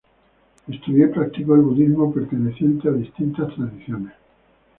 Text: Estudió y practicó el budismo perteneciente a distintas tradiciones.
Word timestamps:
Estudió 0.67 1.05
y 1.05 1.09
practicó 1.09 1.53
el 1.53 1.61
budismo 1.61 2.11
perteneciente 2.11 2.89
a 2.89 2.93
distintas 2.93 3.53
tradiciones. 3.53 4.13